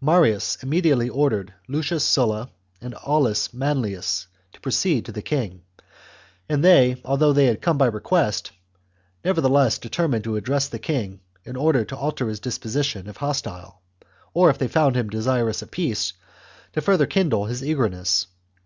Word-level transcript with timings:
Marius 0.00 0.56
immediately 0.62 1.06
ordered 1.10 1.52
Lucius 1.68 2.02
Sulla 2.02 2.48
and 2.80 2.94
Aulus 3.04 3.52
Manlius 3.52 4.26
to 4.54 4.60
proceed 4.62 5.04
THE 5.04 5.12
JUGURTHINE 5.20 5.38
WAR. 5.38 5.48
235 6.48 6.48
to 6.48 6.48
the 6.48 6.48
king, 6.48 6.48
and 6.48 6.64
they, 6.64 7.02
although 7.06 7.34
they 7.34 7.44
had 7.44 7.60
come 7.60 7.76
by 7.76 7.88
chap. 7.88 7.92
request, 7.92 8.52
nevertheless 9.22 9.76
determined 9.76 10.24
to 10.24 10.36
address 10.36 10.68
the 10.68 10.78
king 10.78 11.20
in 11.44 11.56
order 11.56 11.84
to 11.84 11.94
alter 11.94 12.26
his 12.30 12.40
disposition 12.40 13.06
if 13.06 13.18
hostile, 13.18 13.82
or 14.32 14.48
if 14.48 14.56
they 14.56 14.66
found 14.68 14.96
him 14.96 15.10
desirous 15.10 15.60
of 15.60 15.70
peace, 15.70 16.14
to 16.72 16.80
further 16.80 17.04
kindle 17.04 17.44
his 17.44 17.62
eagerness. 17.62 18.28